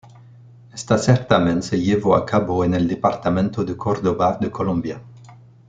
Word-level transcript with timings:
Este 0.73 0.97
certamen 0.97 1.61
se 1.61 1.79
llevó 1.79 2.15
a 2.15 2.25
cabo 2.25 2.65
en 2.65 2.73
el 2.73 2.87
departamento 2.87 3.63
de 3.63 3.77
Córdoba 3.77 4.35
de 4.41 4.49
Colombia. 4.49 4.99